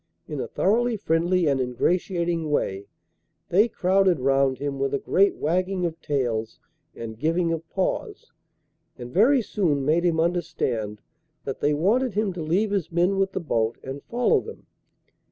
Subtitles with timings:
[0.27, 2.87] in a thoroughly friendly and ingratiating way,
[3.49, 6.59] they crowded round him with a great wagging of tails
[6.95, 8.31] and giving of paws,
[8.97, 11.01] and very soon made him understand
[11.43, 14.65] that they wanted him to leave his men with the boat and follow them.